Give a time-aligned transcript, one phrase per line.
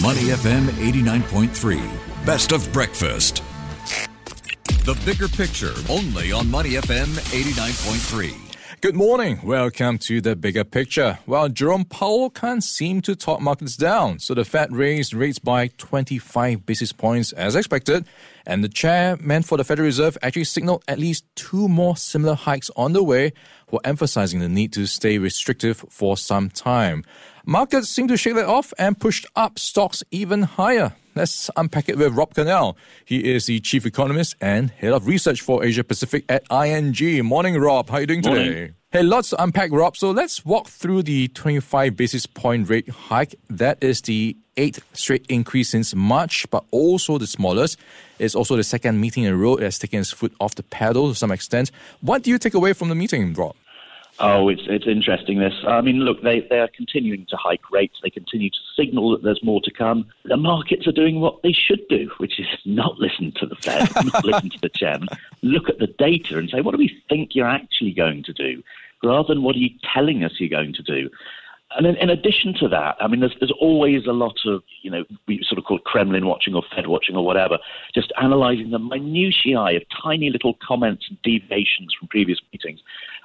[0.00, 2.24] Money FM 89.3.
[2.24, 3.42] Best of breakfast.
[4.86, 8.52] The bigger picture only on Money FM 89.3.
[8.80, 9.38] Good morning.
[9.44, 11.18] Welcome to the bigger picture.
[11.26, 15.68] Well, Jerome Powell can't seem to talk markets down, so the Fed raised rates by
[15.76, 18.06] 25 basis points as expected,
[18.46, 22.70] and the chairman for the Federal Reserve actually signaled at least two more similar hikes
[22.76, 23.34] on the way,
[23.72, 27.04] while emphasizing the need to stay restrictive for some time.
[27.46, 30.92] Markets seem to shake that off and pushed up stocks even higher.
[31.14, 32.76] Let's unpack it with Rob Carnell.
[33.04, 37.24] He is the chief economist and head of research for Asia Pacific at ING.
[37.24, 37.88] Morning, Rob.
[37.88, 38.44] How are you doing today?
[38.44, 38.74] Morning.
[38.92, 39.96] Hey, lots to unpack, Rob.
[39.96, 43.34] So let's walk through the 25 basis point rate hike.
[43.48, 47.78] That is the eighth straight increase since March, but also the smallest.
[48.18, 49.56] It's also the second meeting in a row.
[49.56, 51.70] It has taken its foot off the pedal to some extent.
[52.00, 53.56] What do you take away from the meeting, Rob?
[54.18, 55.38] Oh, it's it's interesting.
[55.38, 57.98] This, I mean, look, they they are continuing to hike rates.
[58.02, 60.06] They continue to signal that there's more to come.
[60.24, 63.88] The markets are doing what they should do, which is not listen to the Fed,
[64.12, 65.08] not listen to the chairman.
[65.42, 68.62] Look at the data and say, what do we think you're actually going to do,
[69.02, 71.08] rather than what are you telling us you're going to do.
[71.76, 75.04] And in, addition to that, I mean, there's, there's always a lot of, you know,
[75.26, 77.58] we sort of call Kremlin watching or Fed watching or whatever,
[77.94, 82.80] just analysing the minutiae of tiny little comments and deviations from previous meetings.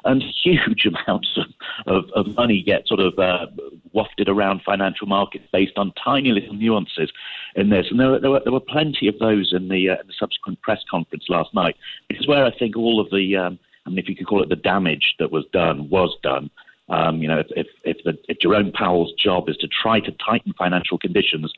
[0.07, 1.45] And huge amounts of,
[1.85, 3.47] of, of money get sort of uh,
[3.93, 7.11] wafted around financial markets based on tiny little nuances
[7.55, 7.87] in this.
[7.89, 10.61] And there, there, were, there were plenty of those in the, uh, in the subsequent
[10.61, 11.75] press conference last night,
[12.09, 14.43] This is where I think all of the, um, I mean, if you could call
[14.43, 16.49] it the damage that was done, was done.
[16.89, 20.11] Um, you know, if, if, if, the, if Jerome Powell's job is to try to
[20.25, 21.51] tighten financial conditions,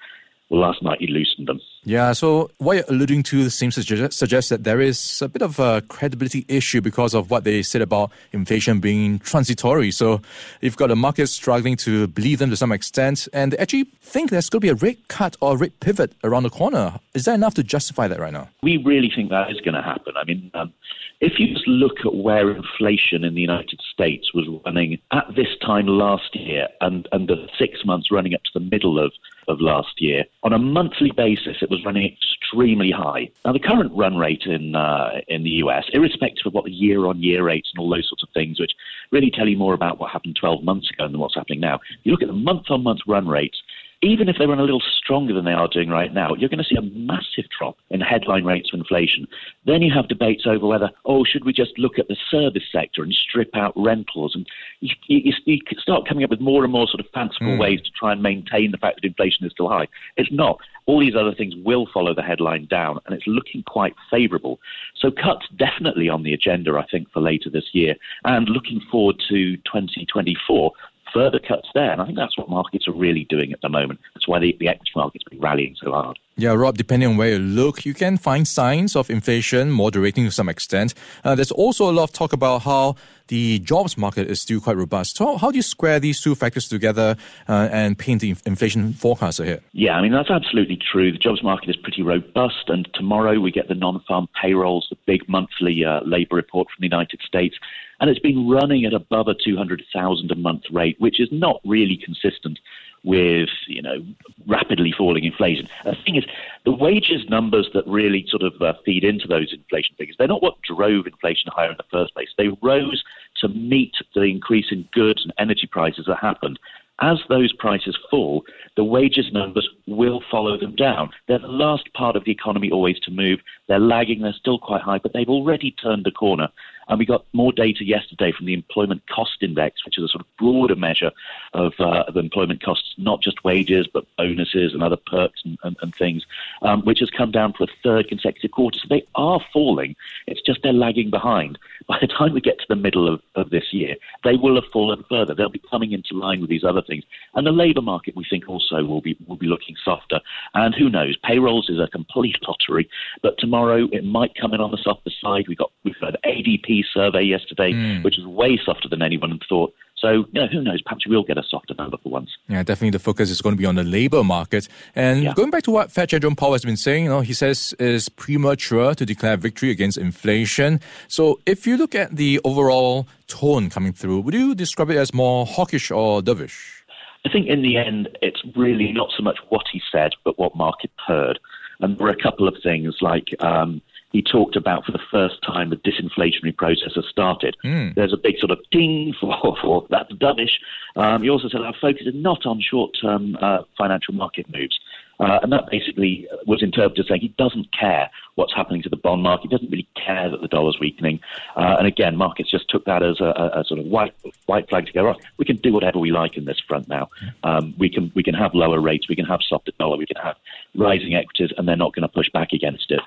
[0.49, 1.61] well, last night he loosened them.
[1.83, 5.41] Yeah, so what you're alluding to seems to suggest, suggest that there is a bit
[5.41, 9.91] of a credibility issue because of what they said about inflation being transitory.
[9.91, 10.21] So
[10.61, 14.29] you've got the market struggling to believe them to some extent, and they actually think
[14.29, 16.99] there's going to be a rate cut or a rate pivot around the corner.
[17.13, 18.49] Is that enough to justify that right now?
[18.61, 20.13] We really think that is going to happen.
[20.17, 20.73] I mean, um,
[21.21, 25.49] if you just look at where inflation in the United States was running at this
[25.61, 29.11] time last year and, and the six months running up to the middle of,
[29.49, 33.29] of last year, on a monthly basis, it was running extremely high.
[33.45, 37.05] Now, the current run rate in, uh, in the US, irrespective of what the year
[37.05, 38.71] on year rates and all those sorts of things, which
[39.11, 41.99] really tell you more about what happened 12 months ago than what's happening now, If
[42.03, 43.61] you look at the month on month run rates,
[44.01, 46.63] even if they run a little stronger than they are doing right now, you're going
[46.63, 49.27] to see a massive drop in headline rates of inflation.
[49.65, 53.03] Then you have debates over whether, oh, should we just look at the service sector
[53.03, 54.35] and strip out rentals?
[54.35, 54.47] And
[54.79, 57.59] you, you, you start coming up with more and more sort of fanciful mm.
[57.59, 59.87] ways to try and maintain the fact that inflation is still high.
[60.15, 60.59] It's not.
[60.85, 64.59] All these other things will follow the headline down, and it's looking quite favourable.
[64.95, 67.95] So cuts definitely on the agenda, I think, for later this year.
[68.23, 70.71] And looking forward to 2024,
[71.13, 71.91] further cuts there.
[71.91, 73.99] And I think that's what markets are really doing at the moment.
[74.13, 76.19] That's why the, the equity market's been rallying so hard.
[76.37, 80.31] Yeah, Rob, depending on where you look, you can find signs of inflation moderating to
[80.31, 80.93] some extent.
[81.23, 82.95] Uh, there's also a lot of talk about how
[83.27, 85.17] the jobs market is still quite robust.
[85.17, 89.41] So, how do you square these two factors together uh, and paint the inflation forecast
[89.41, 89.61] ahead?
[89.73, 91.11] Yeah, I mean, that's absolutely true.
[91.11, 94.97] The jobs market is pretty robust, and tomorrow we get the non farm payrolls, the
[95.05, 97.57] big monthly uh, labour report from the United States.
[97.99, 101.97] And it's been running at above a 200,000 a month rate, which is not really
[101.97, 102.59] consistent
[103.03, 104.05] with you know
[104.47, 105.67] rapidly falling inflation.
[105.85, 106.25] The thing is,
[106.65, 110.41] the wages numbers that really sort of uh, feed into those inflation figures, they're not
[110.41, 112.29] what drove inflation higher in the first place.
[112.37, 113.03] They rose
[113.37, 116.59] to meet the increase in goods and energy prices that happened.
[117.01, 118.43] As those prices fall,
[118.75, 121.11] the wages numbers will follow them down.
[121.27, 123.39] They're the last part of the economy always to move.
[123.67, 126.49] They're lagging, they're still quite high, but they've already turned the corner.
[126.89, 130.21] And we got more data yesterday from the Employment Cost Index, which is a sort
[130.21, 131.11] of broader measure
[131.53, 135.77] of, uh, of employment costs, not just wages, but bonuses and other perks and, and,
[135.81, 136.25] and things,
[136.63, 138.79] um, which has come down for a third consecutive quarter.
[138.79, 139.95] So they are falling.
[140.27, 141.59] It's just they're lagging behind.
[141.89, 144.71] By the time we get to the middle of, of this year, they will have
[144.71, 145.33] fallen further.
[145.33, 147.03] They'll be coming into line with these other things.
[147.33, 150.19] And the labour market, we think, also will be will be looking softer.
[150.53, 151.17] And who knows?
[151.23, 152.87] Payrolls is a complete lottery.
[153.23, 155.47] But tomorrow it might come in on the softer side.
[155.47, 158.03] We got we've got an ADP survey yesterday, mm.
[158.03, 159.73] which is way softer than anyone had thought.
[159.99, 160.81] So, you know, who knows?
[160.81, 162.29] Perhaps we'll get a softer number for once.
[162.47, 164.67] Yeah, definitely the focus is going to be on the labour market.
[164.95, 165.33] And yeah.
[165.33, 167.75] going back to what Fed Chair Jerome Powell has been saying, you know, he says
[167.79, 170.79] it's premature to declare victory against inflation.
[171.07, 175.13] So if you look at the overall tone coming through, would you describe it as
[175.13, 176.79] more hawkish or dovish?
[177.25, 180.55] I think in the end, it's really not so much what he said, but what
[180.55, 181.39] market heard.
[181.81, 183.81] And there were a couple of things like um,
[184.11, 187.55] he talked about for the first time the disinflationary process has started.
[187.63, 187.95] Mm.
[187.95, 190.53] There's a big sort of ding for, for that's dovish.
[190.95, 194.79] Um, he also said our focus is not on short term uh, financial market moves.
[195.19, 198.95] Uh, and that basically was interpreted as saying he doesn't care what's happening to the
[198.95, 199.43] bond market.
[199.43, 201.19] He doesn't really care that the dollar's weakening.
[201.57, 204.13] Uh, and again, markets just took that as a, a, a, sort of white
[204.45, 207.09] white flag to go, right, we can do whatever we like in this front now.
[207.43, 210.15] Um, we can we can have lower rates, we can have softer dollar, we can
[210.23, 210.37] have
[210.73, 213.01] rising equities, and they're not going to push back against it.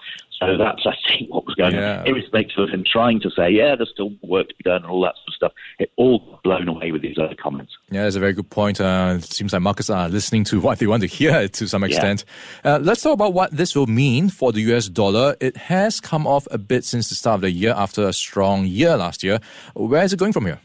[0.47, 2.01] So that's, I think, what was going yeah.
[2.01, 2.07] on.
[2.07, 5.01] Irrespective of him trying to say, yeah, there's still work to be done and all
[5.03, 7.73] that sort of stuff, it all got blown away with these other comments.
[7.91, 8.81] Yeah, that's a very good point.
[8.81, 11.85] Uh, it seems like markets are listening to what they want to hear to some
[11.85, 12.25] extent.
[12.65, 12.75] Yeah.
[12.75, 15.37] Uh, let's talk about what this will mean for the US dollar.
[15.41, 18.65] It has come off a bit since the start of the year after a strong
[18.65, 19.41] year last year.
[19.75, 20.61] Where is it going from here?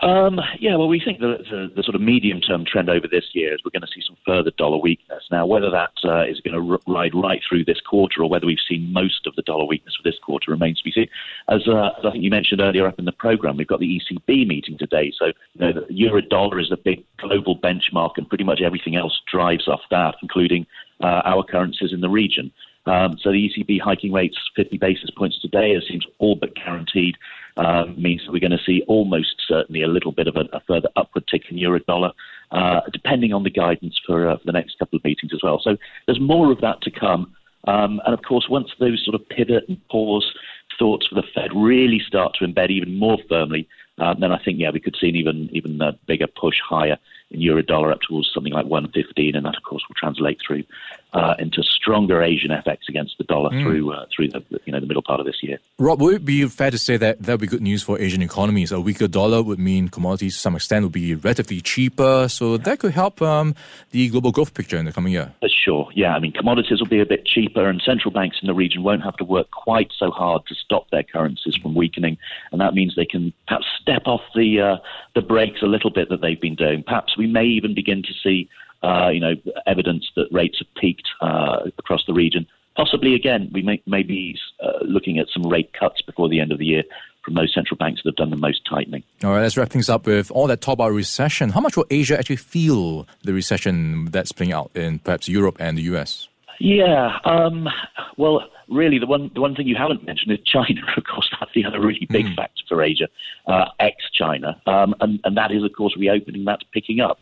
[0.00, 3.24] Um, yeah, well, we think the, the, the sort of medium term trend over this
[3.32, 5.24] year is we're going to see some further dollar weakness.
[5.30, 8.46] Now, whether that uh, is going to r- ride right through this quarter or whether
[8.46, 11.08] we've seen most of the dollar weakness for this quarter remains to be seen.
[11.48, 14.00] As, uh, as I think you mentioned earlier up in the program, we've got the
[14.00, 15.12] ECB meeting today.
[15.18, 18.94] So, you know, the euro dollar is the big global benchmark, and pretty much everything
[18.94, 20.64] else drives off that, including
[21.02, 22.52] uh, our currencies in the region.
[22.86, 27.16] Um, so the ECB hiking rates 50 basis points today, it seems all but guaranteed,
[27.58, 30.60] um, means that we're going to see almost certainly a little bit of a, a
[30.66, 32.12] further upward tick in euro dollar,
[32.52, 35.60] uh, depending on the guidance for, uh, for, the next couple of meetings as well.
[35.62, 35.76] So
[36.06, 37.34] there's more of that to come.
[37.66, 40.32] Um, and of course, once those sort of pivot and pause
[40.78, 44.58] thoughts for the Fed really start to embed even more firmly, uh, then I think
[44.58, 46.98] yeah we could see an even even a bigger push higher
[47.30, 50.64] in euro dollar up towards something like 115, and that of course will translate through
[51.12, 53.62] uh, into stronger Asian FX against the dollar mm.
[53.62, 55.58] through uh, through the you know the middle part of this year.
[55.78, 58.22] Rob, would it be fair to say that that would be good news for Asian
[58.22, 58.72] economies?
[58.72, 62.78] A weaker dollar would mean commodities to some extent would be relatively cheaper, so that
[62.78, 63.54] could help um,
[63.90, 65.32] the global growth picture in the coming year.
[65.42, 66.14] Uh, sure, yeah.
[66.14, 69.02] I mean, commodities will be a bit cheaper, and central banks in the region won't
[69.02, 72.18] have to work quite so hard to stop their currencies from weakening,
[72.52, 74.76] and that means they can perhaps step off the uh,
[75.14, 76.82] the brakes a little bit that they've been doing.
[76.82, 78.48] Perhaps we may even begin to see
[78.82, 79.34] uh, you know,
[79.66, 82.46] evidence that rates have peaked uh, across the region.
[82.76, 86.52] Possibly again, we may, may be uh, looking at some rate cuts before the end
[86.52, 86.84] of the year
[87.24, 89.02] from those central banks that have done the most tightening.
[89.24, 91.50] All right, let's wrap things up with all that talk about recession.
[91.50, 95.76] How much will Asia actually feel the recession that's playing out in perhaps Europe and
[95.76, 96.28] the US?
[96.60, 97.68] Yeah, um,
[98.16, 100.80] well, really, the one the one thing you haven't mentioned is China.
[100.96, 102.36] Of course, that's the other really big mm.
[102.36, 103.08] factor for Asia,
[103.46, 106.44] uh, ex China, um, and and that is, of course, reopening.
[106.44, 107.18] That's picking up.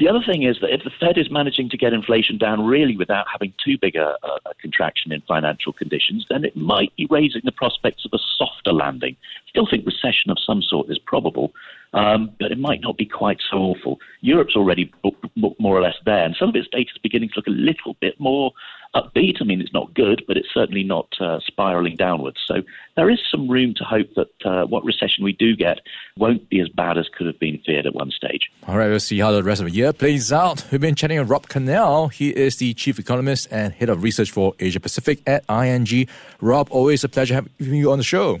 [0.00, 2.96] The other thing is that if the Fed is managing to get inflation down really
[2.96, 7.42] without having too big a, a, contraction in financial conditions, then it might be raising
[7.44, 9.14] the prospects of a softer landing.
[9.46, 11.52] Still think recession of some sort is probable,
[11.92, 13.98] um, but it might not be quite so awful.
[14.20, 14.92] Europe's already
[15.36, 17.96] more or less there, and some of its data is beginning to look a little
[18.00, 18.52] bit more
[18.94, 19.36] upbeat.
[19.40, 22.38] I mean, it's not good, but it's certainly not uh, spiraling downwards.
[22.46, 22.62] So
[22.96, 25.80] there is some room to hope that uh, what recession we do get
[26.16, 28.50] won't be as bad as could have been feared at one stage.
[28.66, 30.66] All right, we'll see how the rest of the year plays out.
[30.70, 32.12] We've been chatting with Rob Carnell.
[32.12, 36.06] He is the chief economist and head of research for Asia Pacific at ING.
[36.40, 38.40] Rob, always a pleasure having you on the show.